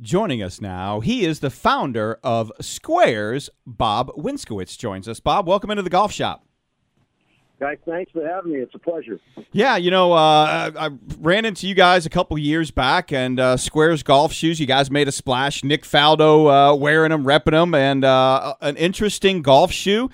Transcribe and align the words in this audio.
Joining 0.00 0.42
us 0.42 0.60
now, 0.60 1.00
he 1.00 1.24
is 1.24 1.40
the 1.40 1.48
founder 1.48 2.18
of 2.22 2.52
Sqairz. 2.60 3.48
Bob 3.66 4.10
Winskowicz 4.10 4.76
joins 4.76 5.08
us. 5.08 5.20
Bob, 5.20 5.48
welcome 5.48 5.70
into 5.70 5.82
the 5.82 5.88
golf 5.88 6.12
shop. 6.12 6.44
Guys, 7.58 7.78
thanks 7.86 8.12
for 8.12 8.26
having 8.28 8.52
me. 8.52 8.58
It's 8.58 8.74
a 8.74 8.78
pleasure. 8.78 9.18
Yeah, 9.52 9.78
you 9.78 9.90
know, 9.90 10.12
uh, 10.12 10.70
I, 10.76 10.86
I 10.86 10.90
ran 11.18 11.46
into 11.46 11.66
you 11.66 11.74
guys 11.74 12.04
a 12.04 12.10
couple 12.10 12.36
years 12.36 12.70
back, 12.70 13.10
and 13.10 13.40
uh, 13.40 13.56
Sqairz 13.56 14.04
golf 14.04 14.34
shoes. 14.34 14.60
You 14.60 14.66
guys 14.66 14.90
made 14.90 15.08
a 15.08 15.12
splash. 15.12 15.64
Nick 15.64 15.84
Faldo 15.84 16.72
uh, 16.72 16.76
wearing 16.76 17.10
them, 17.10 17.24
repping 17.24 17.52
them, 17.52 17.74
and 17.74 18.04
uh, 18.04 18.54
an 18.60 18.76
interesting 18.76 19.40
golf 19.40 19.72
shoe. 19.72 20.10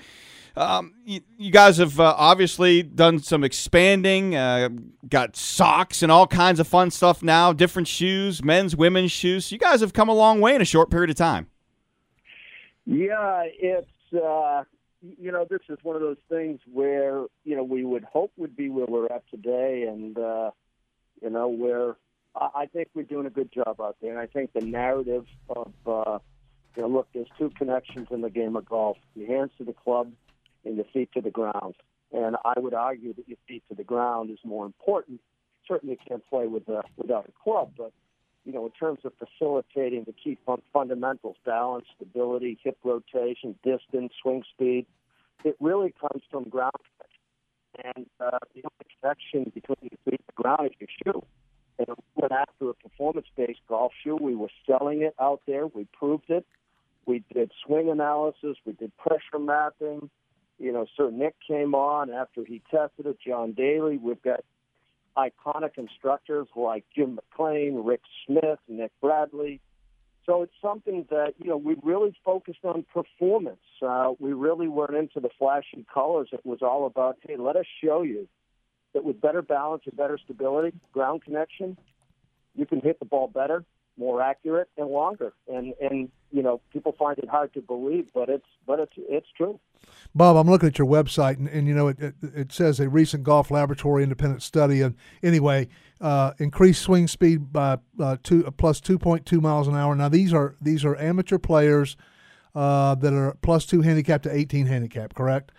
Um, 0.55 0.93
you, 1.03 1.21
you, 1.37 1.51
guys 1.51 1.77
have 1.77 1.99
uh, 1.99 2.13
obviously 2.15 2.83
done 2.83 3.17
some 3.17 3.43
expanding, 3.43 4.35
uh, 4.35 4.69
got 5.09 5.35
socks 5.35 6.03
and 6.03 6.11
all 6.11 6.27
kinds 6.27 6.59
of 6.59 6.67
fun 6.67 6.91
stuff 6.91 7.23
now, 7.23 7.53
different 7.53 7.87
shoes, 7.87 8.43
men's, 8.43 8.75
women's 8.75 9.11
shoes. 9.11 9.51
You 9.51 9.57
guys 9.57 9.81
have 9.81 9.93
come 9.93 10.09
a 10.09 10.13
long 10.13 10.41
way 10.41 10.53
in 10.53 10.61
a 10.61 10.65
short 10.65 10.91
period 10.91 11.09
of 11.09 11.15
time. 11.15 11.47
Yeah, 12.85 13.43
it's, 13.45 13.87
uh, 14.13 14.63
you 15.01 15.31
know, 15.31 15.47
this 15.49 15.61
is 15.69 15.79
one 15.81 15.95
of 15.95 16.03
those 16.03 16.17
things 16.29 16.59
where, 16.71 17.23
you 17.43 17.55
know, 17.55 17.63
we 17.63 17.83
would 17.83 18.03
hope 18.03 18.31
would 18.37 18.55
be 18.55 18.69
where 18.69 18.85
we're 18.85 19.07
at 19.07 19.23
today. 19.31 19.87
And, 19.89 20.15
uh, 20.19 20.51
you 21.19 21.31
know, 21.31 21.47
where 21.47 21.95
I 22.35 22.67
think 22.71 22.89
we're 22.93 23.03
doing 23.03 23.25
a 23.25 23.31
good 23.31 23.51
job 23.51 23.81
out 23.81 23.95
there. 24.01 24.11
And 24.11 24.19
I 24.19 24.27
think 24.27 24.53
the 24.53 24.61
narrative 24.61 25.25
of, 25.49 25.71
uh, 25.87 26.19
you 26.75 26.83
know, 26.83 26.89
look, 26.89 27.07
there's 27.13 27.27
two 27.39 27.49
connections 27.57 28.07
in 28.11 28.21
the 28.21 28.29
game 28.29 28.55
of 28.55 28.65
golf 28.65 28.97
your 29.15 29.27
hands 29.27 29.51
to 29.57 29.63
the 29.63 29.73
club 29.73 30.11
and 30.65 30.75
your 30.75 30.85
feet 30.93 31.09
to 31.13 31.21
the 31.21 31.29
ground. 31.29 31.75
And 32.11 32.35
I 32.45 32.59
would 32.59 32.73
argue 32.73 33.13
that 33.13 33.27
your 33.27 33.37
feet 33.47 33.63
to 33.69 33.75
the 33.75 33.83
ground 33.83 34.29
is 34.29 34.39
more 34.43 34.65
important. 34.65 35.19
Certainly 35.67 35.97
can't 36.07 36.25
play 36.29 36.47
with 36.47 36.63
without 36.97 37.27
a 37.27 37.43
club, 37.43 37.71
but 37.77 37.91
you 38.45 38.51
know, 38.51 38.65
in 38.65 38.71
terms 38.71 38.99
of 39.05 39.13
facilitating 39.17 40.03
the 40.05 40.11
key 40.11 40.37
fun- 40.45 40.61
fundamentals, 40.73 41.37
balance, 41.45 41.85
stability, 41.95 42.59
hip 42.61 42.77
rotation, 42.83 43.55
distance, 43.63 44.11
swing 44.21 44.43
speed, 44.53 44.85
it 45.45 45.55
really 45.59 45.93
comes 45.99 46.23
from 46.29 46.49
ground. 46.49 46.71
And 47.83 48.05
uh, 48.19 48.37
the 48.53 48.63
only 48.63 48.85
connection 49.01 49.51
between 49.53 49.77
your 49.81 49.97
feet 50.05 50.19
and 50.19 50.27
the 50.27 50.43
ground 50.43 50.67
is 50.67 50.73
your 50.79 51.13
shoe. 51.13 51.23
And 51.79 51.87
we 51.87 52.21
went 52.21 52.31
after 52.31 52.69
a 52.69 52.73
performance-based 52.73 53.61
golf 53.67 53.93
shoe. 54.03 54.15
We 54.15 54.35
were 54.35 54.51
selling 54.67 55.01
it 55.01 55.15
out 55.19 55.41
there. 55.47 55.65
We 55.65 55.87
proved 55.97 56.29
it. 56.29 56.45
We 57.05 57.23
did 57.33 57.51
swing 57.65 57.89
analysis. 57.89 58.57
We 58.65 58.73
did 58.73 58.95
pressure 58.97 59.39
mapping 59.39 60.09
you 60.59 60.71
know, 60.71 60.85
Sir 60.95 61.11
Nick 61.11 61.35
came 61.47 61.75
on 61.75 62.11
after 62.11 62.43
he 62.45 62.61
tested 62.71 63.05
it. 63.05 63.17
John 63.25 63.53
Daly. 63.53 63.97
We've 63.97 64.21
got 64.21 64.41
iconic 65.17 65.77
instructors 65.77 66.47
like 66.55 66.85
Jim 66.95 67.15
McLean, 67.15 67.83
Rick 67.83 68.01
Smith, 68.25 68.59
Nick 68.67 68.91
Bradley. 69.01 69.59
So 70.25 70.41
it's 70.41 70.53
something 70.61 71.05
that 71.09 71.33
you 71.37 71.49
know 71.49 71.57
we 71.57 71.75
really 71.83 72.15
focused 72.23 72.63
on 72.63 72.85
performance. 72.93 73.57
Uh, 73.81 74.13
we 74.19 74.33
really 74.33 74.67
weren't 74.67 74.95
into 74.95 75.19
the 75.19 75.29
flashy 75.37 75.85
colors. 75.93 76.29
It 76.31 76.45
was 76.45 76.59
all 76.61 76.85
about 76.85 77.17
hey, 77.27 77.35
let 77.37 77.55
us 77.55 77.65
show 77.83 78.03
you 78.03 78.27
that 78.93 79.03
with 79.03 79.19
better 79.19 79.41
balance 79.41 79.83
and 79.85 79.97
better 79.97 80.17
stability, 80.23 80.71
ground 80.93 81.23
connection, 81.23 81.77
you 82.55 82.65
can 82.65 82.79
hit 82.79 82.99
the 82.99 83.05
ball 83.05 83.27
better, 83.27 83.65
more 83.97 84.21
accurate, 84.21 84.69
and 84.77 84.87
longer. 84.87 85.33
And 85.47 85.73
and 85.79 86.09
you 86.31 86.41
know 86.41 86.61
people 86.71 86.93
find 86.97 87.17
it 87.19 87.29
hard 87.29 87.53
to 87.53 87.61
believe, 87.61 88.07
but 88.13 88.29
it's 88.29 88.45
but 88.65 88.79
it's 88.79 88.93
it's 88.97 89.27
true. 89.35 89.59
Bob, 90.15 90.37
I'm 90.37 90.49
looking 90.49 90.67
at 90.67 90.77
your 90.77 90.87
website, 90.87 91.37
and, 91.37 91.47
and 91.47 91.67
you 91.67 91.73
know 91.73 91.87
it, 91.87 91.99
it, 91.99 92.15
it, 92.21 92.51
says 92.51 92.79
a 92.79 92.87
recent 92.87 93.23
golf 93.23 93.51
laboratory 93.51 94.03
independent 94.03 94.41
study. 94.41 94.81
And 94.81 94.95
anyway, 95.21 95.67
uh, 95.99 96.33
increased 96.39 96.81
swing 96.81 97.07
speed 97.07 97.51
by 97.51 97.79
uh, 97.99 98.17
two 98.23 98.45
uh, 98.45 98.51
plus 98.51 98.79
2.2 98.79 99.41
miles 99.41 99.67
an 99.67 99.75
hour. 99.75 99.95
Now 99.95 100.09
these 100.09 100.33
are 100.33 100.55
these 100.61 100.85
are 100.85 100.95
amateur 100.97 101.37
players 101.37 101.97
uh, 102.55 102.95
that 102.95 103.13
are 103.13 103.35
plus 103.41 103.65
two 103.65 103.81
handicap 103.81 104.21
to 104.23 104.35
18 104.35 104.67
handicap, 104.67 105.13
correct? 105.13 105.51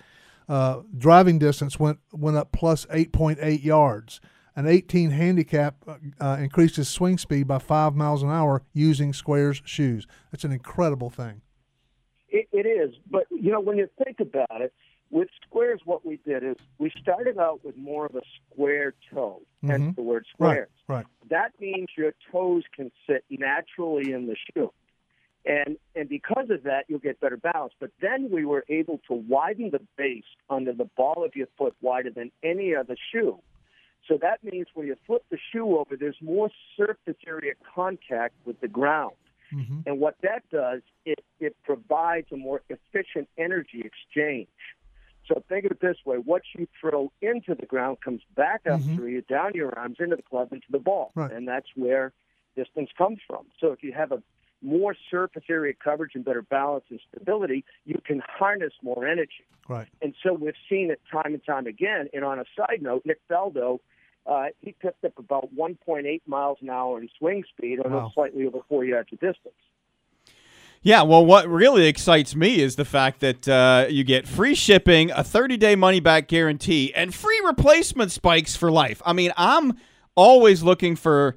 Uh, 0.49 0.83
driving 0.97 1.39
distance 1.39 1.79
went 1.79 1.99
went 2.13 2.37
up 2.37 2.53
plus 2.53 2.87
8.8 2.87 3.63
yards. 3.65 4.21
An 4.57 4.69
18 4.69 5.11
handicap 5.11 5.77
uh, 6.21 6.37
increased 6.39 6.77
his 6.77 6.89
swing 6.89 7.19
speed 7.19 7.49
by 7.49 7.59
five 7.59 7.97
miles 7.97 8.23
an 8.23 8.31
hour 8.31 8.63
using 8.73 9.13
Sqairz 9.13 9.61
shoes. 9.65 10.07
That's 10.31 10.45
an 10.45 10.53
incredible 10.53 11.11
thing. 11.11 11.41
It, 12.29 12.49
it 12.53 12.67
is, 12.67 12.95
but 13.11 13.27
you 13.31 13.51
know 13.51 13.61
when 13.61 13.79
you 13.79 13.89
think 14.03 14.21
about 14.21 14.61
it, 14.61 14.73
with 15.11 15.29
Sqairz, 15.49 15.79
what 15.85 16.05
we 16.05 16.19
did 16.27 16.43
is 16.43 16.57
we 16.79 16.91
started 17.01 17.39
out 17.39 17.65
with 17.65 17.77
more 17.77 18.07
of 18.07 18.17
a 18.17 18.23
square 18.53 18.95
toe, 19.13 19.43
mm-hmm. 19.63 19.71
hence 19.71 19.97
the 19.97 20.03
word 20.03 20.27
squares. 20.33 20.69
Right, 20.89 20.97
right. 20.97 21.07
That 21.31 21.53
means 21.61 21.89
your 21.97 22.13
toes 22.33 22.65
can 22.75 22.91
sit 23.09 23.25
naturally 23.31 24.13
in 24.13 24.27
the 24.27 24.37
shoe. 24.53 24.73
And 25.47 25.77
and 25.95 26.09
because 26.09 26.49
of 26.51 26.63
that, 26.65 26.87
you'll 26.89 27.01
get 27.01 27.21
better 27.21 27.37
balance. 27.37 27.75
But 27.79 27.91
then 28.01 28.31
we 28.31 28.45
were 28.45 28.65
able 28.69 29.01
to 29.09 29.15
widen 29.15 29.71
the 29.71 29.81
base 29.97 30.25
under 30.49 30.73
the 30.73 30.89
ball 30.97 31.25
of 31.25 31.37
your 31.37 31.49
foot 31.59 31.77
wider 31.81 32.11
than 32.11 32.33
any 32.43 32.75
other 32.75 32.97
shoe. 33.13 33.39
So 34.09 34.19
that 34.21 34.45
means 34.45 34.67
when 34.75 34.87
you 34.87 34.97
flip 35.07 35.25
the 35.31 35.39
shoe 35.53 35.79
over, 35.79 35.97
there's 35.97 36.17
more 36.21 36.51
surface 36.77 37.17
area 37.27 37.55
contact 37.75 38.35
with 38.45 38.61
the 38.61 38.69
ground. 38.69 39.15
Mm-hmm. 39.53 39.81
And 39.87 40.01
what 40.01 40.17
that 40.23 40.43
does, 40.51 40.83
it, 41.05 41.25
it 41.41 41.57
provides 41.65 42.27
a 42.33 42.37
more 42.37 42.63
efficient 42.69 43.29
energy 43.39 43.85
exchange. 43.85 44.49
So 45.27 45.43
think 45.49 45.65
of 45.65 45.73
it 45.73 45.81
this 45.81 45.97
way: 46.05 46.17
what 46.17 46.43
you 46.55 46.67
throw 46.81 47.11
into 47.23 47.55
the 47.55 47.67
ground 47.67 47.99
comes 48.05 48.21
back 48.37 48.63
up 48.71 48.81
mm-hmm. 48.81 48.97
through 48.97 49.09
you, 49.09 49.23
down 49.23 49.53
your 49.55 49.79
arms, 49.79 49.97
into 49.99 50.17
the 50.17 50.23
club, 50.23 50.53
into 50.53 50.67
the 50.71 50.79
ball, 50.79 51.13
right. 51.15 51.33
and 51.33 51.49
that's 51.49 51.69
where 51.77 52.13
distance 52.57 52.91
comes 52.97 53.19
from. 53.27 53.47
So 53.59 53.73
if 53.73 53.83
you 53.83 53.93
have 53.93 54.13
a 54.13 54.23
more 54.63 54.95
surface 55.11 55.45
area 55.49 55.75
coverage 55.83 56.13
and 56.15 56.25
better 56.25 56.43
balance 56.43 56.85
and 56.91 57.01
stability, 57.09 57.65
you 57.85 58.01
can 58.05 58.23
harness 58.27 58.73
more 58.83 59.07
energy. 59.07 59.45
Right. 59.69 59.89
And 60.03 60.15
so 60.23 60.33
we've 60.33 60.55
seen 60.69 60.91
it 60.91 61.01
time 61.11 61.35
and 61.35 61.45
time 61.45 61.67
again. 61.67 62.09
And 62.13 62.25
on 62.25 62.39
a 62.39 62.45
side 62.57 62.81
note, 62.81 63.03
Nick 63.05 63.21
Faldo 63.31 63.81
uh, 64.27 64.47
he 64.61 64.73
picked 64.81 65.05
up 65.05 65.13
about 65.19 65.55
1.8 65.55 66.21
miles 66.27 66.59
an 66.63 66.71
hour 66.71 67.01
in 67.01 67.09
swing 67.19 67.45
speed 67.57 67.81
on 67.85 67.93
wow. 67.93 68.11
slightly 68.15 68.47
over 68.47 68.59
four 68.69 68.85
yards 68.85 69.13
of 69.13 69.21
distance. 69.21 69.55
Yeah, 70.83 71.03
well, 71.03 71.25
what 71.25 71.49
really 71.49 71.87
excites 71.87 72.37
me 72.37 72.61
is 72.61 72.77
the 72.77 72.85
fact 72.85 73.21
that 73.21 73.49
uh, 73.49 73.87
you 73.89 74.05
get 74.05 74.29
free 74.29 74.55
shipping, 74.55 75.11
a 75.11 75.25
30 75.25 75.57
day 75.57 75.77
money 75.77 76.01
back 76.01 76.29
guarantee, 76.29 76.93
and 76.95 77.15
free 77.15 77.41
replacement 77.45 78.13
spikes 78.13 78.55
for 78.55 78.71
life. 78.71 79.01
I 79.05 79.15
mean, 79.15 79.33
I'm 79.37 79.79
always 80.15 80.63
looking 80.63 80.95
for 80.95 81.37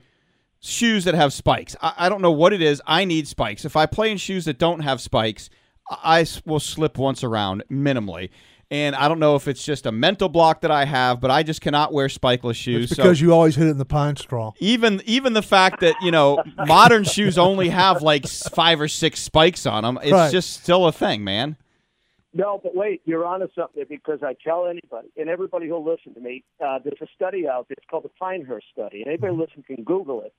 shoes 0.59 1.05
that 1.05 1.13
have 1.13 1.31
spikes. 1.31 1.77
I, 1.81 1.93
I 1.97 2.09
don't 2.09 2.21
know 2.21 2.31
what 2.31 2.51
it 2.51 2.61
is. 2.61 2.81
I 2.85 3.05
need 3.05 3.25
spikes. 3.25 3.63
If 3.63 3.77
I 3.77 3.85
play 3.85 4.11
in 4.11 4.17
shoes 4.17 4.43
that 4.45 4.59
don't 4.59 4.81
have 4.81 4.99
spikes, 4.99 5.49
I 5.89 6.25
will 6.45 6.59
slip 6.59 6.97
once 6.97 7.23
around 7.23 7.63
minimally 7.71 8.29
and 8.69 8.95
I 8.95 9.07
don't 9.07 9.19
know 9.19 9.35
if 9.35 9.47
it's 9.47 9.63
just 9.63 9.85
a 9.85 9.91
mental 9.91 10.27
block 10.27 10.61
that 10.61 10.71
I 10.71 10.85
have, 10.85 11.21
but 11.21 11.31
I 11.31 11.43
just 11.43 11.61
cannot 11.61 11.93
wear 11.93 12.07
spikeless 12.07 12.55
shoes. 12.55 12.85
It's 12.91 12.95
because 12.95 13.19
so 13.19 13.25
you 13.25 13.33
always 13.33 13.55
hit 13.55 13.67
it 13.67 13.71
in 13.71 13.77
the 13.77 13.85
pine 13.85 14.15
straw. 14.17 14.51
Even 14.59 15.01
even 15.05 15.33
the 15.33 15.41
fact 15.41 15.79
that 15.81 15.95
you 16.01 16.11
know 16.11 16.43
modern 16.67 17.03
shoes 17.03 17.37
only 17.37 17.69
have 17.69 18.01
like 18.01 18.27
five 18.27 18.81
or 18.81 18.87
six 18.87 19.21
spikes 19.21 19.65
on 19.65 19.83
them, 19.83 19.99
it's 20.01 20.11
right. 20.11 20.31
just 20.31 20.61
still 20.61 20.85
a 20.85 20.91
thing, 20.91 21.23
man. 21.23 21.55
No, 22.33 22.59
but 22.61 22.75
wait, 22.75 23.01
you're 23.05 23.25
onto 23.25 23.47
something 23.55 23.85
because 23.89 24.19
I 24.21 24.35
tell 24.43 24.67
anybody 24.67 25.07
and 25.15 25.29
everybody 25.29 25.67
who'll 25.67 25.85
listen 25.85 26.13
to 26.13 26.19
me, 26.19 26.43
uh, 26.63 26.79
there's 26.83 27.01
a 27.01 27.07
study 27.15 27.47
out 27.47 27.67
there. 27.69 27.75
It's 27.77 27.87
called 27.89 28.03
the 28.03 28.11
Pinehurst 28.19 28.67
study, 28.71 28.99
and 28.99 29.07
anybody 29.07 29.31
mm-hmm. 29.31 29.41
listen 29.41 29.63
can 29.63 29.83
Google 29.83 30.21
it. 30.21 30.33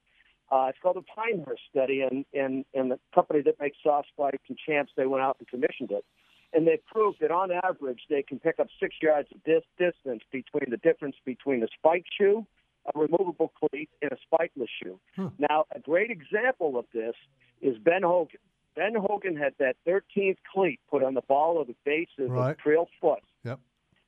Uh, 0.50 0.67
it's 0.69 0.78
called 0.83 0.97
the 0.97 1.03
Pinehurst 1.03 1.62
study, 1.71 2.03
and, 2.03 2.27
and 2.34 2.67
and 2.75 2.91
the 2.91 2.99
company 3.15 3.41
that 3.43 3.59
makes 3.59 3.78
soft 3.83 4.09
spikes 4.09 4.44
and 4.49 4.59
champs, 4.59 4.93
they 4.97 5.06
went 5.06 5.25
out 5.25 5.37
and 5.41 5.49
commissioned 5.49 5.91
it 5.91 6.05
and 6.53 6.66
they 6.66 6.81
proved 6.91 7.19
that 7.20 7.31
on 7.31 7.50
average 7.53 8.00
they 8.09 8.22
can 8.22 8.38
pick 8.38 8.59
up 8.59 8.69
six 8.81 8.97
yards 9.03 9.28
of 9.34 9.42
dis- 9.44 9.62
distance 9.78 10.22
between 10.32 10.70
the 10.70 10.76
difference 10.78 11.16
between 11.25 11.62
a 11.62 11.69
spike 11.78 12.06
shoe, 12.16 12.47
a 12.94 12.98
removable 12.98 13.53
cleat, 13.59 13.91
and 14.00 14.12
a 14.12 14.16
spikeless 14.16 14.69
shoe. 14.82 14.98
Hmm. 15.16 15.28
Now, 15.38 15.64
a 15.75 15.81
great 15.81 16.10
example 16.10 16.78
of 16.78 16.87
this 16.94 17.14
is 17.60 17.76
Ben 17.78 18.03
Hogan. 18.03 18.40
Ben 18.75 18.94
Hogan 18.94 19.37
had 19.37 19.55
that 19.58 19.76
13th 19.87 20.37
cleat 20.52 20.81
put 20.88 21.02
on 21.02 21.14
the 21.14 21.23
ball 21.23 21.61
of 21.61 21.67
the 21.67 21.75
base 21.84 22.08
of 22.19 22.31
right. 22.31 22.56
the 22.56 22.62
trail 22.62 22.88
foot. 23.00 23.23
Yep. 23.44 23.58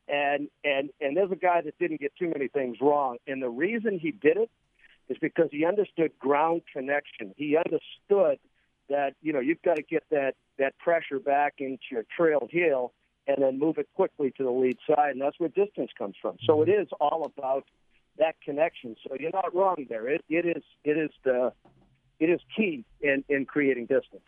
And 0.09 0.49
and 0.65 0.91
and 1.01 1.17
there's 1.17 1.31
a 1.31 1.37
guy 1.37 1.61
that 1.61 1.79
didn't 1.79 2.01
get 2.01 2.13
too 2.17 2.29
many 2.29 2.49
things 2.49 2.79
wrong, 2.81 3.19
and 3.29 3.41
the 3.41 3.49
reason 3.49 3.99
he 3.99 4.11
did 4.11 4.37
it 4.37 4.51
is 5.09 5.17
because 5.21 5.49
he 5.53 5.65
understood 5.65 6.19
ground 6.19 6.63
connection. 6.73 7.33
He 7.37 7.57
understood 7.57 8.39
that 8.89 9.15
you 9.23 9.33
know 9.33 9.41
you've 9.41 9.63
got 9.63 9.77
to 9.77 9.83
get 9.83 10.05
that 10.11 10.35
that 10.61 10.79
pressure 10.79 11.19
back 11.19 11.55
into 11.59 11.83
your 11.91 12.05
trail 12.17 12.49
heel 12.51 12.93
and 13.27 13.43
then 13.43 13.59
move 13.59 13.79
it 13.79 13.89
quickly 13.95 14.33
to 14.37 14.45
the 14.45 14.51
lead 14.51 14.79
side, 14.87 15.11
and 15.11 15.21
that's 15.21 15.39
where 15.39 15.49
distance 15.49 15.91
comes 15.97 16.15
from. 16.21 16.37
So 16.45 16.63
it 16.63 16.69
is 16.69 16.89
all 17.01 17.25
about 17.25 17.65
that 18.19 18.37
connection. 18.45 18.97
So 19.07 19.17
you're 19.19 19.31
not 19.33 19.55
wrong 19.55 19.87
there. 19.89 20.09
It, 20.09 20.25
it 20.29 20.47
is 20.47 20.63
it 20.85 20.97
is 20.97 21.11
the 21.25 21.53
it 22.19 22.31
is 22.31 22.41
key 22.57 22.85
in 23.01 23.25
in 23.29 23.45
creating 23.45 23.87
distance. 23.87 24.23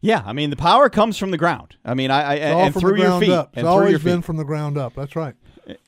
Yeah, 0.00 0.22
I 0.24 0.32
mean 0.32 0.50
the 0.50 0.56
power 0.56 0.88
comes 0.88 1.18
from 1.18 1.30
the 1.30 1.38
ground. 1.38 1.76
I 1.84 1.94
mean, 1.94 2.10
I, 2.10 2.22
I 2.22 2.34
and 2.36 2.74
through 2.74 2.98
your 2.98 3.20
feet. 3.20 3.30
Up. 3.30 3.50
It's 3.52 3.58
and 3.58 3.66
always 3.66 4.02
been 4.02 4.22
from 4.22 4.36
the 4.36 4.44
ground 4.44 4.78
up. 4.78 4.94
That's 4.94 5.14
right. 5.14 5.34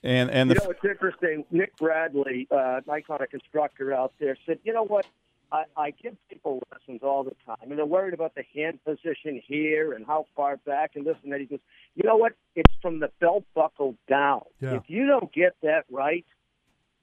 And 0.02 0.30
and 0.30 0.50
you 0.50 0.56
know 0.56 0.70
it's 0.70 0.84
interesting. 0.84 1.44
Nick 1.50 1.76
Bradley, 1.76 2.46
uh, 2.50 2.80
iconic 2.88 3.32
instructor 3.32 3.92
out 3.92 4.12
there, 4.20 4.36
said, 4.46 4.58
you 4.64 4.72
know 4.72 4.84
what? 4.84 5.06
I, 5.52 5.64
I 5.76 5.90
give 5.90 6.16
people 6.30 6.62
lessons 6.72 7.00
all 7.02 7.24
the 7.24 7.36
time, 7.44 7.70
and 7.70 7.78
they're 7.78 7.84
worried 7.84 8.14
about 8.14 8.34
the 8.34 8.42
hand 8.54 8.80
position 8.84 9.40
here 9.46 9.92
and 9.92 10.06
how 10.06 10.24
far 10.34 10.56
back 10.56 10.92
and 10.94 11.06
this 11.06 11.16
and 11.22 11.32
that. 11.32 11.40
He 11.40 11.46
goes, 11.46 11.60
you 11.94 12.04
know 12.04 12.16
what? 12.16 12.32
It's 12.56 12.72
from 12.80 13.00
the 13.00 13.10
belt 13.20 13.44
buckle 13.54 13.94
down. 14.08 14.42
Yeah. 14.60 14.76
If 14.76 14.84
you 14.86 15.06
don't 15.06 15.30
get 15.32 15.54
that 15.62 15.84
right, 15.90 16.24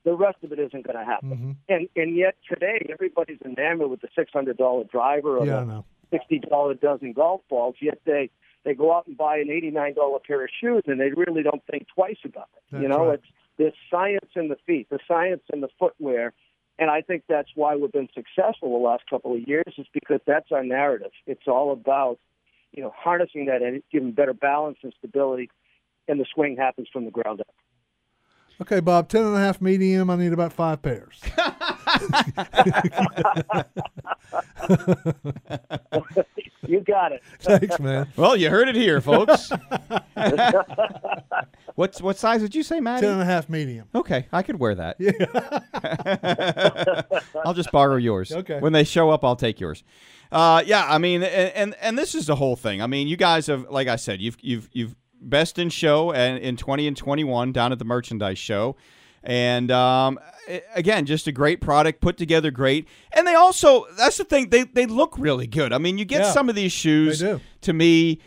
the 0.04 0.14
rest 0.14 0.38
of 0.44 0.52
it 0.52 0.60
isn't 0.60 0.84
going 0.84 0.98
to 0.98 1.06
happen. 1.06 1.30
Mhm. 1.30 1.56
And 1.68 1.90
and 1.96 2.16
yet 2.16 2.36
today, 2.52 2.88
everybody's 2.92 3.40
enamored 3.46 3.92
with 3.92 4.02
the 4.02 4.10
six 4.16 4.32
hundred 4.34 4.58
dollar 4.58 4.84
driver 4.86 5.38
or 5.38 5.46
Yeah, 5.46 5.64
the 5.66 5.84
sixty 6.10 6.40
dollar 6.40 6.74
dozen 6.74 7.14
golf 7.14 7.42
balls. 7.50 7.76
Yet 7.80 8.02
they 8.06 8.32
they 8.64 8.74
go 8.74 8.96
out 8.96 9.06
and 9.08 9.16
buy 9.16 9.38
an 9.38 9.52
eighty 9.52 9.70
nine 9.70 9.94
dollar 9.94 10.20
pair 10.20 10.44
of 10.44 10.50
shoes, 10.60 10.84
and 10.88 11.00
they 11.00 11.12
really 11.12 11.44
don't 11.44 11.64
think 11.70 11.88
twice 11.94 12.18
about 12.26 12.50
it. 12.56 12.64
That's 12.72 12.82
you 12.82 12.88
know, 12.88 13.08
right. 13.08 13.16
it's 13.16 13.28
there's 13.58 13.74
science 13.92 14.32
in 14.36 14.48
the 14.48 14.56
feet, 14.66 14.90
the 14.90 15.00
science 15.08 15.44
in 15.54 15.60
the 15.62 15.68
footwear, 15.78 16.34
and 16.80 16.90
I 16.90 17.02
think 17.02 17.24
that's 17.28 17.50
why 17.56 17.76
we've 17.76 17.92
been 17.92 18.10
successful 18.14 18.72
the 18.72 18.84
last 18.84 19.04
couple 19.10 19.36
of 19.36 19.48
years. 19.48 19.74
Is 19.78 19.88
because 19.94 20.22
that's 20.26 20.52
our 20.52 20.64
narrative. 20.64 21.12
It's 21.28 21.48
all 21.48 21.72
about 21.72 22.18
you 22.72 22.82
know 22.82 22.94
harnessing 22.96 23.46
that 23.48 23.62
and 23.62 23.84
giving 23.92 24.12
better 24.12 24.34
balance 24.34 24.78
and 24.82 24.94
stability, 24.98 25.52
and 26.08 26.20
the 26.20 26.26
swing 26.34 26.58
happens 26.58 26.88
from 26.92 27.06
the 27.06 27.12
ground 27.12 27.42
up. 27.42 27.54
Okay, 28.62 28.80
Bob, 28.80 29.10
ten 29.10 29.24
and 29.24 29.36
a 29.36 29.40
half 29.40 29.62
medium. 29.62 30.10
I 30.10 30.16
need 30.16 30.34
about 30.34 30.54
five 30.54 30.82
pairs. 30.82 31.22
You 36.70 36.82
got 36.82 37.12
it. 37.12 37.24
Thanks, 37.40 37.80
man. 37.80 38.08
Well, 38.16 38.38
you 38.38 38.52
heard 38.52 38.70
it 38.70 38.76
here, 38.76 39.02
folks. 39.02 39.52
What's 41.80 42.02
what 42.02 42.18
size 42.18 42.42
did 42.42 42.54
you 42.54 42.62
say, 42.62 42.82
Maddie? 42.82 43.04
Ten 43.06 43.14
and 43.14 43.22
a 43.22 43.26
half 43.26 43.48
medium. 43.48 43.88
Okay, 43.96 44.28
I 44.34 44.44
could 44.44 44.60
wear 44.60 44.76
that. 44.76 44.98
Yeah. 45.00 45.14
I'll 47.46 47.54
just 47.54 47.72
borrow 47.72 47.96
yours. 47.96 48.34
Okay. 48.34 48.60
When 48.60 48.74
they 48.74 48.84
show 48.84 49.10
up, 49.12 49.24
I'll 49.24 49.38
take 49.38 49.62
yours. 49.62 49.86
Uh, 50.30 50.62
yeah, 50.66 50.86
I 50.86 50.98
mean, 50.98 51.24
and, 51.24 51.54
and 51.56 51.76
and 51.80 51.98
this 51.98 52.16
is 52.16 52.26
the 52.26 52.36
whole 52.36 52.58
thing. 52.58 52.82
I 52.82 52.88
mean, 52.88 53.08
you 53.08 53.16
guys 53.16 53.48
have, 53.48 53.70
like 53.70 53.88
I 53.88 53.96
said, 53.96 54.20
you've 54.20 54.36
you've 54.42 54.70
you've 54.74 54.94
best 55.22 55.58
in 55.58 55.70
show 55.70 56.12
and 56.12 56.38
in 56.44 56.58
twenty 56.58 56.86
and 56.86 56.98
twenty 56.98 57.24
one 57.24 57.54
down 57.54 57.72
at 57.72 57.80
the 57.80 57.86
merchandise 57.86 58.38
show, 58.40 58.76
and 59.24 59.72
um, 59.72 60.20
again, 60.76 61.06
just 61.06 61.28
a 61.28 61.32
great 61.32 61.62
product 61.62 62.02
put 62.02 62.18
together, 62.18 62.52
great. 62.52 62.90
And 63.14 63.26
they 63.26 63.36
also, 63.36 63.86
that's 63.98 64.18
the 64.18 64.26
thing, 64.26 64.50
they 64.50 64.64
they 64.64 64.86
look 64.86 65.18
really 65.18 65.48
good. 65.48 65.72
I 65.72 65.78
mean, 65.78 65.98
you 65.98 66.04
get 66.04 66.24
Yeah, 66.24 66.32
some 66.32 66.50
of 66.50 66.56
these 66.56 66.74
shoes. 66.74 67.24
To 67.62 67.74
me. 67.74 68.20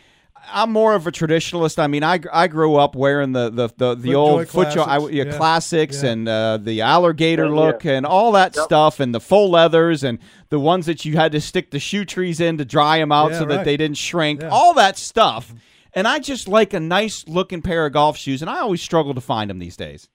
I'm 0.51 0.71
more 0.71 0.93
of 0.93 1.07
a 1.07 1.11
traditionalist. 1.11 1.79
I 1.79 1.87
mean, 1.87 2.03
I, 2.03 2.19
I 2.31 2.47
grew 2.47 2.75
up 2.75 2.95
wearing 2.95 3.31
the 3.31 3.49
the 3.49 3.69
the, 3.77 3.95
the 3.95 4.15
old 4.15 4.41
FootJoy 4.41 4.47
foot 4.49 4.73
jo- 4.73 4.81
I, 4.83 4.97
classics. 4.97 5.13
yeah, 5.13 5.23
Yeah. 5.23 5.37
classics 5.37 6.03
Yeah. 6.03 6.09
and 6.09 6.27
uh, 6.29 6.57
the 6.61 6.81
alligator 6.81 7.45
Yeah, 7.45 7.49
yeah. 7.49 7.55
look 7.59 7.85
and 7.85 8.05
all 8.05 8.31
that 8.33 8.55
Yep. 8.55 8.65
stuff 8.65 8.99
and 8.99 9.13
the 9.15 9.19
full 9.19 9.49
leathers 9.51 10.03
and 10.03 10.19
the 10.49 10.59
ones 10.59 10.85
that 10.85 11.05
you 11.05 11.15
had 11.15 11.31
to 11.31 11.41
stick 11.41 11.71
the 11.71 11.79
shoe 11.79 12.05
trees 12.05 12.39
in 12.39 12.57
to 12.57 12.65
dry 12.65 12.97
them 12.99 13.11
out 13.11 13.31
Yeah, 13.31 13.39
so 13.39 13.45
that 13.45 13.65
they 13.65 13.77
didn't 13.77 13.97
shrink. 13.97 14.41
Yeah. 14.41 14.49
All 14.49 14.73
that 14.73 14.97
stuff. 14.97 15.53
And 15.93 16.07
I 16.07 16.19
just 16.19 16.47
like 16.47 16.73
a 16.73 16.79
nice 16.79 17.27
looking 17.27 17.61
pair 17.61 17.85
of 17.85 17.93
golf 17.93 18.17
shoes, 18.17 18.41
and 18.41 18.49
I 18.49 18.59
always 18.59 18.81
struggle 18.81 19.13
to 19.13 19.21
find 19.21 19.49
them 19.49 19.59
these 19.59 19.77
days. 19.77 20.09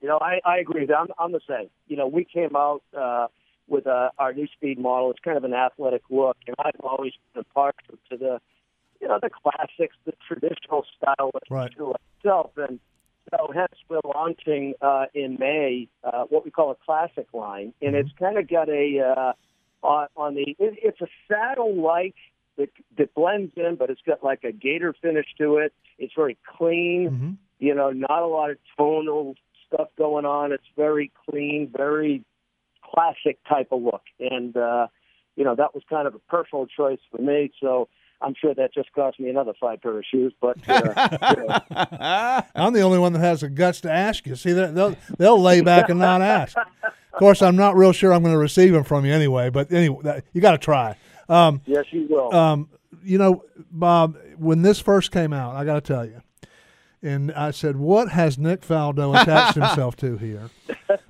You 0.00 0.08
know, 0.08 0.18
I, 0.20 0.40
I 0.44 0.58
agree. 0.58 0.88
I'm, 0.96 1.08
I'm 1.18 1.32
the 1.32 1.40
same. 1.48 1.68
You 1.88 1.96
know, 1.96 2.06
we 2.06 2.24
came 2.24 2.54
out 2.54 2.82
uh, 2.96 3.26
with 3.66 3.86
uh, 3.88 4.10
our 4.18 4.32
new 4.32 4.46
speed 4.46 4.78
model. 4.78 5.10
It's 5.10 5.18
kind 5.20 5.36
of 5.36 5.42
an 5.44 5.54
athletic 5.54 6.02
look, 6.10 6.36
and 6.46 6.54
I've 6.60 6.78
always 6.84 7.12
been 7.34 7.42
partial 7.52 7.94
to 8.10 8.16
the, 8.16 8.40
you 9.00 9.08
know, 9.08 9.18
the 9.20 9.30
classics, 9.30 9.96
the 10.04 10.12
traditional 10.26 10.84
style 10.96 11.30
of 11.34 11.42
Right. 11.50 11.72
itself. 11.72 12.50
And 12.56 12.80
so, 13.30 13.50
hence, 13.52 13.74
we're 13.88 14.00
launching 14.04 14.74
uh, 14.80 15.06
in 15.14 15.36
May 15.38 15.88
uh, 16.04 16.24
what 16.28 16.44
we 16.44 16.50
call 16.50 16.70
a 16.70 16.76
classic 16.76 17.26
line, 17.32 17.72
and 17.82 17.94
it's 17.96 18.12
kind 18.18 18.38
of 18.38 18.48
got 18.48 18.68
a 18.68 19.00
uh, 19.00 19.32
on, 19.86 20.06
on 20.16 20.34
the. 20.34 20.56
It, 20.58 20.78
it's 20.82 21.00
a 21.00 21.08
saddle-like 21.28 22.14
that, 22.56 22.70
that 22.98 23.14
blends 23.14 23.52
in, 23.56 23.76
but 23.76 23.90
it's 23.90 24.02
got 24.06 24.22
like 24.22 24.44
a 24.44 24.52
gator 24.52 24.94
finish 25.00 25.26
to 25.38 25.56
it. 25.58 25.72
It's 25.98 26.14
very 26.14 26.38
clean 26.56 27.08
hmm 27.08 27.32
you 27.58 27.74
know, 27.74 27.90
not 27.90 28.22
a 28.22 28.26
lot 28.26 28.50
of 28.50 28.58
tonal 28.76 29.34
stuff 29.66 29.88
going 29.96 30.24
on. 30.24 30.52
It's 30.52 30.66
very 30.76 31.10
clean, 31.28 31.72
very 31.74 32.22
classic 32.84 33.38
type 33.48 33.68
of 33.72 33.82
look. 33.82 34.02
And, 34.20 34.56
uh, 34.56 34.88
you 35.36 35.44
know, 35.44 35.54
that 35.54 35.74
was 35.74 35.82
kind 35.88 36.06
of 36.06 36.14
a 36.14 36.18
personal 36.18 36.66
choice 36.66 36.98
for 37.10 37.20
me. 37.20 37.50
So 37.60 37.88
I'm 38.20 38.34
sure 38.40 38.54
that 38.54 38.72
just 38.72 38.92
cost 38.92 39.20
me 39.20 39.28
another 39.28 39.52
five 39.60 39.82
pair 39.82 39.98
of 39.98 40.04
shoes. 40.10 40.32
But, 40.40 40.56
uh, 40.68 41.18
you 41.36 41.46
know, 41.46 42.42
I'm 42.54 42.72
the 42.72 42.80
only 42.80 42.98
one 42.98 43.12
that 43.12 43.20
has 43.20 43.40
the 43.42 43.48
guts 43.50 43.80
to 43.82 43.92
ask 43.92 44.26
you. 44.26 44.36
See, 44.36 44.52
they'll 44.52 44.72
they'll, 44.72 44.96
they'll 45.18 45.40
lay 45.40 45.60
back 45.60 45.88
and 45.90 45.98
not 45.98 46.22
ask. 46.22 46.56
Of 46.56 47.18
course, 47.18 47.42
I'm 47.42 47.56
not 47.56 47.76
real 47.76 47.92
sure 47.92 48.12
I'm 48.12 48.22
going 48.22 48.34
to 48.34 48.38
receive 48.38 48.72
them 48.72 48.84
from 48.84 49.04
you 49.04 49.12
anyway. 49.12 49.50
But 49.50 49.72
anyway, 49.72 50.22
you 50.32 50.40
got 50.40 50.52
to 50.52 50.58
try. 50.58 50.96
Um, 51.28 51.60
yes, 51.66 51.84
you 51.90 52.06
will. 52.08 52.34
um, 52.34 52.68
you 53.02 53.18
know, 53.18 53.44
Bob, 53.70 54.16
when 54.38 54.62
this 54.62 54.80
first 54.80 55.12
came 55.12 55.32
out, 55.32 55.54
I 55.54 55.64
got 55.64 55.74
to 55.74 55.80
tell 55.80 56.04
you, 56.04 56.20
and 57.06 57.32
I 57.32 57.52
said, 57.52 57.76
"What 57.76 58.10
has 58.10 58.36
Nick 58.36 58.62
Faldo 58.62 59.20
attached 59.20 59.54
himself 59.54 59.96
to 59.96 60.16
here?" 60.16 60.50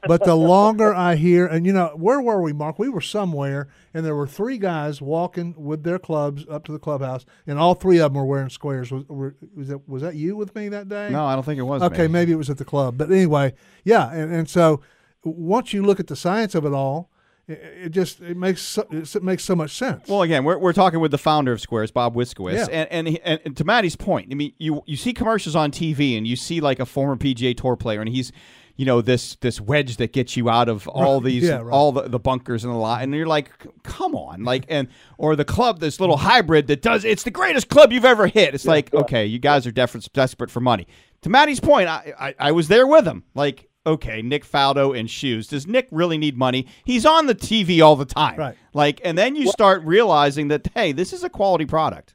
But 0.06 0.24
the 0.24 0.36
longer 0.36 0.94
I 0.94 1.16
hear, 1.16 1.46
and 1.46 1.66
you 1.66 1.72
know, 1.72 1.92
where 1.96 2.20
were 2.20 2.40
we, 2.40 2.52
Mark? 2.52 2.78
We 2.78 2.88
were 2.88 3.00
somewhere, 3.00 3.68
and 3.92 4.04
there 4.04 4.14
were 4.14 4.26
three 4.26 4.58
guys 4.58 5.00
walking 5.00 5.54
with 5.56 5.82
their 5.82 5.98
clubs 5.98 6.44
up 6.48 6.64
to 6.66 6.72
the 6.72 6.78
clubhouse, 6.78 7.24
and 7.46 7.58
all 7.58 7.74
three 7.74 7.98
of 7.98 8.12
them 8.12 8.22
were 8.22 8.26
wearing 8.26 8.48
Sqairz. 8.48 8.92
Was, 8.92 9.04
were, 9.08 9.34
was 9.56 9.68
that 9.68 9.88
was 9.88 10.02
that 10.02 10.14
you 10.14 10.36
with 10.36 10.54
me 10.54 10.68
that 10.68 10.88
day? 10.88 11.08
No, 11.10 11.24
I 11.24 11.34
don't 11.34 11.44
think 11.44 11.58
it 11.58 11.62
was. 11.62 11.82
Okay, 11.82 12.06
me. 12.06 12.12
maybe 12.12 12.32
it 12.32 12.36
was 12.36 12.50
at 12.50 12.58
the 12.58 12.64
club, 12.64 12.98
but 12.98 13.10
anyway, 13.10 13.54
yeah, 13.84 14.12
and, 14.12 14.32
and 14.32 14.48
so 14.48 14.82
once 15.24 15.72
you 15.72 15.82
look 15.82 15.98
at 15.98 16.06
the 16.06 16.16
science 16.16 16.54
of 16.54 16.64
it 16.64 16.72
all, 16.72 17.10
it, 17.48 17.90
just 17.90 18.20
it 18.20 18.36
makes 18.36 18.60
so, 18.62 18.86
it 18.90 19.22
makes 19.22 19.44
so 19.44 19.54
much 19.54 19.70
sense. 19.76 20.08
Well, 20.08 20.22
again, 20.22 20.44
we're, 20.44 20.58
we're 20.58 20.72
talking 20.72 21.00
with 21.00 21.10
the 21.12 21.18
founder 21.18 21.52
of 21.52 21.60
Sqairz, 21.60 21.92
Bob 21.92 22.14
Winskowicz, 22.14 22.68
Yeah. 22.68 22.86
and, 22.90 23.08
and 23.08 23.18
and 23.24 23.40
and 23.44 23.56
to 23.56 23.64
Maddie's 23.64 23.96
point, 23.96 24.28
I 24.30 24.34
mean, 24.34 24.52
you 24.58 24.82
you 24.86 24.96
see 24.96 25.12
commercials 25.12 25.54
on 25.54 25.70
TV, 25.70 26.16
and 26.18 26.26
you 26.26 26.36
see 26.36 26.60
like 26.60 26.80
a 26.80 26.86
former 26.86 27.16
PGA 27.16 27.56
Tour 27.56 27.76
player, 27.76 28.00
and 28.00 28.08
he's, 28.08 28.32
you 28.74 28.84
know, 28.84 29.00
this 29.00 29.36
this 29.36 29.60
wedge 29.60 29.96
that 29.98 30.12
gets 30.12 30.36
you 30.36 30.50
out 30.50 30.68
of 30.68 30.88
all 30.88 31.20
Right, 31.20 31.24
these 31.26 31.44
yeah, 31.44 31.58
right. 31.62 31.72
all 31.72 31.92
the, 31.92 32.02
the 32.08 32.18
bunkers 32.18 32.64
and 32.64 32.72
the 32.72 32.76
lot, 32.78 33.02
and 33.02 33.14
you're 33.14 33.26
like, 33.26 33.50
come 33.84 34.14
on, 34.16 34.42
like, 34.42 34.64
and 34.68 34.88
or 35.16 35.36
the 35.36 35.44
club, 35.44 35.78
this 35.78 36.00
little 36.00 36.16
hybrid 36.16 36.66
that 36.66 36.82
does 36.82 37.04
it's 37.04 37.22
the 37.22 37.30
greatest 37.30 37.68
club 37.68 37.92
you've 37.92 38.04
ever 38.04 38.26
hit. 38.26 38.54
It's 38.54 38.66
like, 38.66 38.92
okay, 38.92 39.24
you 39.24 39.38
guys 39.38 39.66
are 39.66 39.72
desperate 39.72 40.08
desperate 40.12 40.50
for 40.50 40.60
money. 40.60 40.86
To 41.22 41.28
Maddie's 41.30 41.60
point, 41.60 41.88
I, 41.88 42.12
I 42.18 42.34
I 42.48 42.52
was 42.52 42.66
there 42.68 42.86
with 42.86 43.06
him, 43.06 43.22
like. 43.34 43.68
Okay, 43.86 44.20
Nick 44.20 44.44
Faldo 44.44 44.98
and 44.98 45.08
shoes. 45.08 45.46
Does 45.46 45.66
Nick 45.66 45.86
really 45.92 46.18
need 46.18 46.36
money? 46.36 46.66
He's 46.84 47.06
on 47.06 47.26
the 47.26 47.34
TV 47.34 47.80
all 47.80 47.94
the 47.96 48.04
time. 48.04 48.36
Right. 48.36 48.56
Like, 48.74 49.00
and 49.04 49.16
then 49.16 49.36
you 49.36 49.46
start 49.48 49.82
realizing 49.84 50.48
that 50.48 50.68
hey, 50.74 50.92
this 50.92 51.12
is 51.12 51.22
a 51.22 51.28
quality 51.30 51.66
product. 51.66 52.14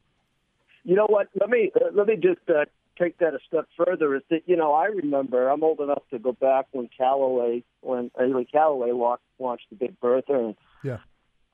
You 0.83 0.95
know 0.95 1.07
what? 1.07 1.27
Let 1.39 1.49
me 1.49 1.71
uh, 1.75 1.85
let 1.93 2.07
me 2.07 2.15
just 2.15 2.41
uh, 2.49 2.65
take 2.99 3.17
that 3.19 3.33
a 3.33 3.39
step 3.47 3.67
further. 3.77 4.15
Is 4.15 4.23
that 4.29 4.41
you 4.47 4.57
know 4.57 4.73
I 4.73 4.85
remember 4.87 5.47
I'm 5.47 5.63
old 5.63 5.79
enough 5.79 6.03
to 6.11 6.19
go 6.19 6.33
back 6.33 6.67
when 6.71 6.89
Callaway 6.97 7.63
when 7.81 8.11
Ely 8.21 8.43
Callaway 8.51 8.91
launched, 8.91 9.23
launched 9.39 9.67
the 9.69 9.75
Big 9.77 9.99
Bertha 10.01 10.33
and 10.33 10.55
Yeah. 10.83 10.97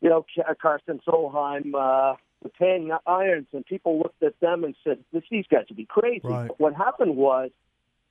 you 0.02 0.10
know 0.10 0.26
Ca- 0.36 0.54
Karsten 0.62 1.00
Solheim 1.08 1.74
uh, 1.76 2.16
the 2.42 2.50
Ping 2.50 2.92
irons 3.06 3.48
and 3.54 3.66
people 3.66 3.98
looked 4.00 4.24
at 4.24 4.40
them 4.40 4.64
and 4.64 4.76
said 4.84 5.00
this 5.14 5.24
these 5.30 5.46
guys 5.52 5.66
would 5.70 5.78
be 5.78 5.86
crazy. 5.86 6.22
Right. 6.24 6.48
But 6.48 6.60
what 6.60 6.74
happened 6.74 7.16
was 7.18 7.52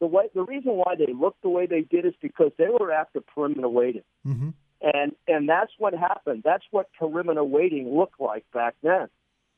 the 0.01 0.07
way 0.07 0.29
the 0.35 0.45
reason 0.45 0.73
why 0.73 0.95
they 0.99 1.13
looked 1.13 1.43
the 1.43 1.49
way 1.49 1.67
they 1.67 1.83
did 1.83 2.05
is 2.05 2.15
because 2.21 2.53
they 2.59 2.69
were 2.69 2.93
after 2.93 3.21
perimeter 3.21 3.69
weighting. 3.69 4.05
hmm 4.25 4.51
And 4.83 5.13
and 5.27 5.49
that's 5.49 5.73
what 5.79 5.95
happened. 5.95 6.43
That's 6.45 6.65
what 6.71 6.89
perimeter 6.99 7.45
weighting 7.45 7.97
looked 7.97 8.21
like 8.21 8.45
back 8.53 8.75
then. 8.83 9.09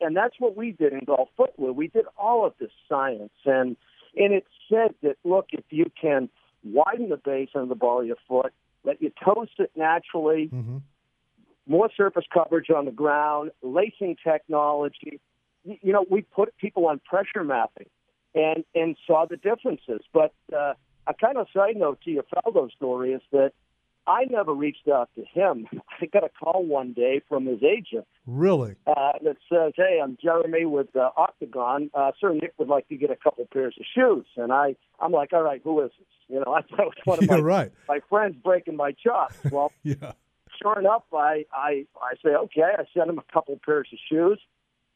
And 0.00 0.16
that's 0.16 0.34
what 0.38 0.56
we 0.56 0.72
did 0.72 0.92
in 0.92 1.00
golf 1.04 1.28
footwear. 1.36 1.72
We 1.72 1.88
did 1.88 2.04
all 2.16 2.46
of 2.46 2.54
this 2.60 2.70
science 2.88 3.32
and 3.44 3.76
and 4.16 4.32
it 4.32 4.46
said 4.68 4.94
that 5.02 5.16
look, 5.24 5.46
if 5.52 5.64
you 5.70 5.90
can 6.00 6.28
widen 6.64 7.08
the 7.08 7.16
base 7.16 7.50
of 7.54 7.68
the 7.68 7.74
ball 7.74 8.00
of 8.00 8.06
your 8.06 8.16
foot, 8.28 8.52
let 8.84 9.02
your 9.02 9.12
toes 9.24 9.48
sit 9.56 9.72
naturally, 9.76 10.46
hmm 10.46 10.78
more 11.70 11.90
surface 11.94 12.24
coverage 12.32 12.70
on 12.70 12.86
the 12.86 12.90
ground, 12.90 13.50
lacing 13.62 14.16
technology. 14.24 15.20
You 15.64 15.92
know, 15.92 16.06
we 16.10 16.22
put 16.22 16.56
people 16.56 16.86
on 16.86 16.98
pressure 17.00 17.44
mapping 17.44 17.88
and 18.34 18.64
and 18.74 18.96
saw 19.06 19.26
the 19.26 19.36
differences. 19.36 20.00
But 20.12 20.32
uh, 20.56 20.74
a 21.06 21.14
kind 21.14 21.38
of 21.38 21.46
side 21.54 21.76
note 21.76 22.00
to 22.04 22.10
your 22.10 22.24
Faldo 22.24 22.70
story 22.72 23.12
is 23.12 23.22
that 23.32 23.52
I 24.06 24.24
never 24.30 24.54
reached 24.54 24.88
out 24.88 25.10
to 25.16 25.24
him. 25.24 25.66
I 26.00 26.06
got 26.06 26.24
a 26.24 26.30
call 26.30 26.64
one 26.64 26.92
day 26.94 27.20
from 27.28 27.44
his 27.46 27.62
agent 27.62 28.06
Really? 28.26 28.76
uh, 28.86 29.12
that 29.22 29.36
says, 29.50 29.72
"Hey, 29.76 30.00
I'm 30.02 30.16
Jeremy 30.22 30.64
with 30.64 30.94
uh, 30.96 31.10
Octagon. 31.16 31.90
Uh, 31.94 32.12
Sir 32.20 32.32
Nick 32.32 32.54
would 32.58 32.68
like 32.68 32.88
to 32.88 32.96
get 32.96 33.10
a 33.10 33.16
couple 33.16 33.46
pairs 33.52 33.76
of 33.78 33.84
shoes." 33.94 34.26
And 34.36 34.52
I, 34.52 34.76
I'm 35.00 35.12
like, 35.12 35.32
"All 35.32 35.42
right, 35.42 35.60
who 35.62 35.80
is 35.82 35.90
this?" 35.98 36.06
You 36.28 36.40
know, 36.44 36.52
I 36.54 36.62
thought 36.62 36.80
it 36.80 36.86
was 36.86 36.94
one 37.04 37.18
of 37.22 37.28
my, 37.28 37.38
right. 37.38 37.72
my 37.88 38.00
friends 38.08 38.36
breaking 38.42 38.76
my 38.76 38.92
chops. 38.92 39.34
Well, 39.50 39.72
Yeah. 39.82 40.12
sure 40.62 40.78
enough, 40.78 41.04
I, 41.12 41.44
I, 41.52 41.86
I 42.02 42.14
say, 42.22 42.30
okay, 42.30 42.62
I 42.78 42.84
sent 42.94 43.08
him 43.08 43.18
a 43.18 43.32
couple 43.32 43.58
pairs 43.64 43.88
of 43.92 43.98
shoes. 44.10 44.40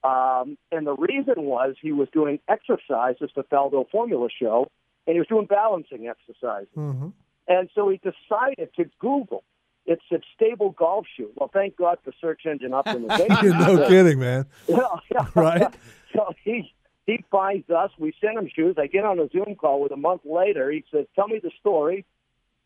Um, 0.05 0.59
and 0.73 0.87
the 0.87 0.95
reason 0.97 1.45
was 1.45 1.77
he 1.81 1.93
was 1.93 2.09
doing 2.13 2.41
exercises 2.49 3.31
for 3.35 3.43
Faldo 3.45 3.89
Formula 3.91 4.29
Show, 4.41 4.67
and 5.07 5.15
he 5.15 5.19
was 5.21 5.29
doing 5.29 5.47
balancing 5.47 6.09
exercises. 6.09 6.69
hmm 6.75 7.09
And 7.49 7.69
so 7.75 7.89
he 7.89 7.99
decided 7.99 8.71
to 8.77 8.85
Google 8.99 9.45
It's 9.87 10.03
a 10.13 10.19
stable 10.35 10.71
golf 10.71 11.07
shoe. 11.17 11.31
Well, 11.37 11.51
thank 11.53 11.77
God 11.77 11.99
for 12.05 12.13
search 12.21 12.43
engine 12.47 12.71
optimization. 12.73 13.59
no 13.67 13.89
kidding, 13.89 14.19
man. 14.21 14.47
Yeah, 14.69 14.77
yeah. 15.13 15.27
Right. 15.35 15.75
So 16.15 16.33
he 16.45 16.73
he 17.07 17.25
finds 17.31 17.69
us. 17.71 17.91
We 17.99 18.13
send 18.21 18.39
him 18.39 18.49
shoes. 18.55 18.77
I 18.79 18.87
get 18.87 19.05
on 19.05 19.19
a 19.19 19.29
Zoom 19.29 19.57
call 19.57 19.81
with 19.83 19.91
a 19.93 19.97
month 19.97 20.23
later. 20.25 20.71
He 20.71 20.85
says, 20.93 21.07
"Tell 21.17 21.27
me 21.29 21.41
the 21.43 21.51
story." 21.61 22.05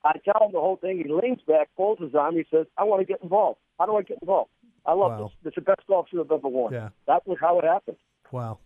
I 0.05 0.13
tell 0.25 0.47
him 0.47 0.53
the 0.53 0.61
whole 0.61 0.77
thing. 0.77 0.99
He 0.99 1.11
leans 1.11 1.41
back, 1.49 1.69
folds 1.77 2.01
his 2.03 2.15
arm. 2.15 2.35
He 2.37 2.45
says, 2.51 2.67
"I 2.77 2.85
want 2.85 3.01
to 3.01 3.07
get 3.07 3.23
involved. 3.23 3.59
How 3.79 3.87
do 3.87 3.97
I 3.97 4.03
get 4.03 4.19
involved? 4.21 4.51
I 4.87 4.93
love 4.93 5.13
Wow. 5.19 5.25
this. 5.27 5.33
It's 5.47 5.55
the 5.57 5.63
best 5.63 5.81
golf 5.89 6.09
shoe 6.11 6.21
I've 6.21 6.31
ever 6.31 6.49
worn." 6.49 6.73
Yeah. 6.73 6.89
That 7.07 7.27
was 7.27 7.39
how 7.41 7.59
it 7.59 7.65
happened. 7.65 7.97
Wow. 8.33 8.59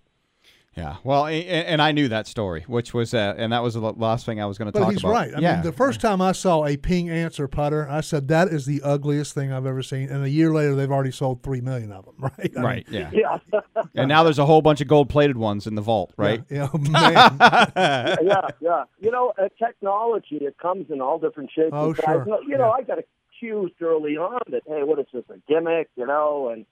Yeah. 0.77 0.97
Well, 1.03 1.27
and, 1.27 1.45
and 1.45 1.83
I 1.83 1.91
knew 1.91 2.07
that 2.09 2.29
story, 2.29 2.63
which 2.69 2.95
was, 2.95 3.13
uh, 3.13 3.35
and 3.37 3.53
that 3.53 3.61
was 3.61 3.75
the 3.75 3.81
last 3.81 4.25
thing 4.25 4.41
I 4.41 4.47
was 4.47 4.57
going 4.57 4.71
to 4.71 4.73
talk 4.73 4.83
about. 4.83 4.87
But 4.87 4.93
he's 4.93 5.05
right. 5.05 5.35
I 5.35 5.41
yeah. 5.41 5.55
mean, 5.57 5.65
the 5.65 5.73
first 5.73 6.01
time 6.01 6.23
I 6.23 6.31
saw 6.31 6.65
a 6.65 6.77
Ping 6.77 7.09
Anser 7.09 7.51
putter, 7.51 7.89
I 7.91 8.01
said 8.03 8.29
that 8.29 8.47
is 8.49 8.67
the 8.67 8.81
ugliest 8.83 9.35
thing 9.35 9.53
I've 9.53 9.67
ever 9.67 9.83
seen. 9.83 10.09
And 10.11 10.23
a 10.23 10.31
year 10.31 10.53
later, 10.55 10.77
they've 10.77 10.91
already 10.91 11.11
sold 11.11 11.43
three 11.43 11.61
million 11.61 11.91
of 11.91 12.05
them. 12.05 12.15
Right. 12.21 12.33
I 12.39 12.49
mean, 12.55 12.65
right. 12.65 12.87
Yeah. 12.89 13.11
Yeah, 13.13 13.39
And 13.97 14.09
now 14.09 14.23
there's 14.23 14.39
a 14.39 14.47
whole 14.47 14.63
bunch 14.63 14.81
of 14.81 14.87
gold-plated 14.87 15.37
ones 15.37 15.67
in 15.67 15.75
the 15.75 15.83
vault, 15.83 16.13
right? 16.17 16.45
Yeah, 16.49 16.69
man. 16.75 17.37
yeah, 17.41 18.17
yeah. 18.61 18.85
You 19.01 19.11
know, 19.11 19.33
uh, 19.43 19.49
technology 19.59 20.37
it 20.37 20.57
comes 20.59 20.87
in 20.91 21.01
all 21.01 21.19
different 21.19 21.51
shapes 21.51 21.71
Oh, 21.73 21.89
and 21.89 21.97
sizes. 21.97 22.27
sure. 22.27 22.43
You 22.47 22.59
know, 22.59 22.67
Yeah. 22.67 22.71
I 22.71 22.83
got 22.83 22.99
accused 23.41 23.75
early 23.81 24.17
on 24.17 24.41
that 24.51 24.63
hey, 24.67 24.83
what 24.83 24.99
is 24.99 25.07
this 25.13 25.25
a 25.31 25.39
gimmick? 25.49 25.89
You 25.97 26.07
know, 26.07 26.51
and 26.51 26.67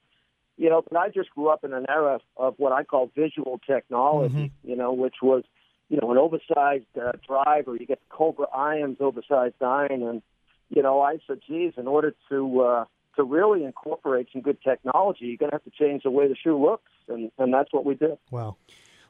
you 0.57 0.69
know, 0.69 0.83
but 0.87 0.97
I 0.97 1.09
just 1.09 1.29
grew 1.31 1.49
up 1.49 1.63
in 1.63 1.73
an 1.73 1.85
era 1.89 2.19
of 2.37 2.55
what 2.57 2.71
I 2.71 2.83
call 2.83 3.11
visual 3.15 3.59
technology. 3.65 4.51
You 4.63 4.75
know, 4.75 4.93
which 4.93 5.15
was 5.21 5.43
you 5.89 5.97
know 6.01 6.11
an 6.11 6.17
oversized 6.17 6.85
uh, 6.97 7.11
driver. 7.25 7.75
You 7.75 7.85
get 7.85 7.99
the 7.99 8.15
Cobra 8.15 8.47
irons, 8.53 8.97
oversized 8.99 9.61
iron, 9.61 10.03
and 10.03 10.21
you 10.69 10.83
know, 10.83 11.01
I 11.01 11.17
said, 11.27 11.39
geez, 11.47 11.73
in 11.77 11.87
order 11.87 12.13
to 12.29 12.61
uh, 12.61 12.85
to 13.15 13.23
really 13.23 13.63
incorporate 13.63 14.27
some 14.31 14.41
good 14.41 14.61
technology, 14.61 15.25
you're 15.25 15.37
going 15.37 15.51
to 15.51 15.55
have 15.55 15.63
to 15.63 15.71
change 15.71 16.03
the 16.03 16.11
way 16.11 16.27
the 16.27 16.35
shoe 16.35 16.61
looks, 16.61 16.91
and 17.07 17.31
and 17.37 17.53
that's 17.53 17.73
what 17.73 17.85
we 17.85 17.95
did. 17.95 18.17
wow. 18.31 18.55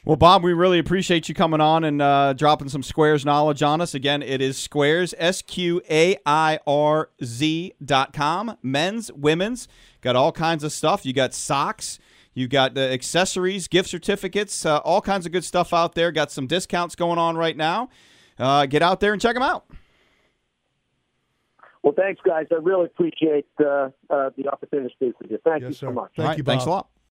Well, 0.06 0.15
Bob, 0.15 0.44
we 0.44 0.53
really 0.53 0.79
appreciate 0.79 1.27
you 1.27 1.36
coming 1.36 1.60
on 1.60 1.84
and 1.84 2.01
uh, 2.01 2.34
dropping 2.34 2.70
some 2.70 2.82
Sqairz 2.82 3.25
knowledge 3.25 3.62
on 3.62 3.82
us. 3.82 3.94
Again, 3.94 4.24
it 4.24 4.41
is 4.41 4.58
Sqairz, 4.58 5.13
S 5.18 5.41
Q 5.41 5.82
A 5.89 6.18
I 6.25 6.60
R 6.65 7.10
Z 7.22 7.74
dot 7.84 8.13
com. 8.13 8.58
Men's, 8.63 9.12
women's, 9.12 9.68
got 10.01 10.15
all 10.15 10.32
kinds 10.32 10.63
of 10.63 10.72
stuff. 10.72 11.06
You 11.06 11.12
got 11.12 11.34
socks, 11.34 12.00
you 12.34 12.48
got 12.48 12.75
the 12.75 12.91
accessories, 12.91 13.68
gift 13.68 13.89
certificates, 13.89 14.65
uh, 14.65 14.77
all 14.77 15.01
kinds 15.01 15.25
of 15.25 15.34
good 15.34 15.44
stuff 15.44 15.74
out 15.74 15.96
there. 15.96 16.13
Got 16.13 16.32
some 16.32 16.48
discounts 16.48 16.96
going 16.96 17.20
on 17.20 17.36
right 17.36 17.58
now. 17.58 17.89
Uh, 18.39 18.65
get 18.68 18.82
out 18.82 19.01
there 19.01 19.12
and 19.12 19.22
check 19.22 19.34
them 19.34 19.44
out. 19.44 19.65
Well, 21.84 21.94
thanks, 21.96 22.22
guys. 22.25 22.46
I 22.51 22.56
really 22.56 22.86
appreciate 22.86 23.48
uh, 23.60 23.89
uh, 24.10 24.29
the 24.38 24.48
opportunity 24.51 24.89
to 24.89 24.96
speak 24.96 25.20
with 25.20 25.29
you. 25.29 25.39
Thank 25.44 25.62
you 25.62 25.68
Yes, 25.68 25.77
so 25.77 25.88
sir. 25.88 25.91
much. 25.91 26.12
Thank 26.15 26.20
All 26.20 26.29
right, 26.29 26.38
you, 26.38 26.44
Thanks 26.44 26.65
a 26.65 26.70
lot. 26.70 26.88